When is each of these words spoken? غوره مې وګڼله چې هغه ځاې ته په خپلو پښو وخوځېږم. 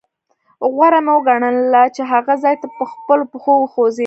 غوره 0.73 0.99
مې 1.05 1.13
وګڼله 1.15 1.83
چې 1.95 2.01
هغه 2.11 2.33
ځاې 2.43 2.55
ته 2.61 2.67
په 2.77 2.83
خپلو 2.91 3.23
پښو 3.31 3.53
وخوځېږم. 3.59 3.99